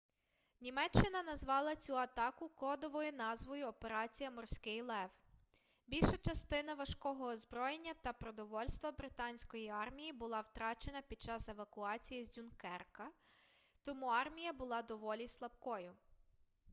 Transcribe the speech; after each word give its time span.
німеччина 0.61 1.23
назвала 1.23 1.75
цю 1.75 1.95
атаку 1.95 2.49
кодовою 2.49 3.11
назвою 3.13 3.67
операція 3.67 4.31
морський 4.31 4.81
лев 4.81 5.09
більша 5.87 6.17
частина 6.17 6.73
важкого 6.73 7.25
озброєння 7.25 7.93
та 8.03 8.13
продовольства 8.13 8.91
британської 8.91 9.69
армії 9.69 10.13
була 10.13 10.39
втрачена 10.39 11.01
під 11.01 11.21
час 11.21 11.49
евакуації 11.49 12.23
з 12.23 12.35
дюнкерка 12.35 13.11
тому 13.81 14.05
армія 14.05 14.53
була 14.53 14.81
доволі 14.81 15.27
слабкою 15.27 15.93